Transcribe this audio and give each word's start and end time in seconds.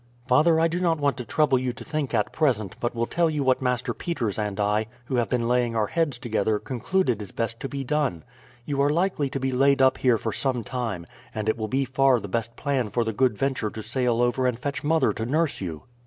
"Father, 0.27 0.59
I 0.59 0.67
do 0.67 0.79
not 0.79 0.97
want 0.99 1.15
to 1.17 1.23
trouble 1.25 1.59
you 1.59 1.73
to 1.73 1.83
think 1.83 2.11
at 2.15 2.33
present, 2.33 2.75
but 2.79 2.95
will 2.95 3.05
tell 3.05 3.29
you 3.29 3.43
what 3.43 3.61
Master 3.61 3.93
Peters 3.93 4.39
and 4.39 4.59
I, 4.59 4.87
who 5.05 5.17
have 5.17 5.29
been 5.29 5.47
laying 5.47 5.75
our 5.75 5.85
heads 5.85 6.17
together, 6.17 6.57
concluded 6.57 7.21
is 7.21 7.31
best 7.31 7.59
to 7.59 7.69
be 7.69 7.83
done. 7.83 8.23
You 8.65 8.81
are 8.81 8.89
likely 8.89 9.29
to 9.29 9.39
be 9.39 9.51
laid 9.51 9.79
up 9.79 9.99
here 9.99 10.17
for 10.17 10.33
some 10.33 10.63
time, 10.63 11.05
and 11.35 11.47
it 11.47 11.55
will 11.55 11.67
be 11.67 11.85
far 11.85 12.19
the 12.19 12.27
best 12.27 12.55
plan 12.55 12.89
for 12.89 13.03
the 13.03 13.13
Good 13.13 13.37
Venture 13.37 13.69
to 13.69 13.83
sail 13.83 14.23
over 14.23 14.47
and 14.47 14.57
fetch 14.57 14.83
mother 14.83 15.11
to 15.13 15.23
nurse 15.23 15.61
you." 15.61 15.83